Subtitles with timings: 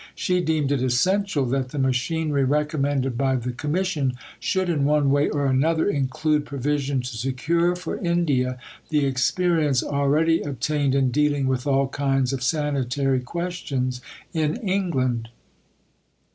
[0.15, 5.29] She deemed it essential that the machinery recommended by the Commission should in one way
[5.29, 8.57] or another include provision to secure for India
[8.89, 14.01] the experience already obtained in dealing with all kinds of sanitary questions
[14.33, 15.29] in England.